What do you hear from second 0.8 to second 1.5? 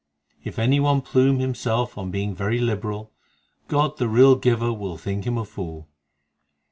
plume